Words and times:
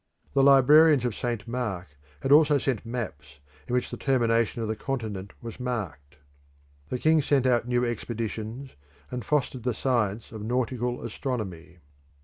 The 0.33 0.41
librarians 0.41 1.05
of 1.05 1.13
St. 1.15 1.47
Mark 1.47 1.89
had 2.21 2.31
also 2.31 2.57
sent 2.57 2.83
maps 2.83 3.37
in 3.67 3.75
which 3.75 3.91
the 3.91 3.97
termination 3.97 4.59
of 4.63 4.67
the 4.67 4.75
continent 4.75 5.31
was 5.43 5.59
marked. 5.59 6.15
The 6.89 6.97
king 6.97 7.21
sent 7.21 7.45
out 7.45 7.67
new 7.67 7.85
expeditions 7.85 8.71
and 9.11 9.23
fostered 9.23 9.61
the 9.61 9.75
science 9.75 10.31
of 10.31 10.41
nautical 10.41 11.03
astronomy. 11.03 11.77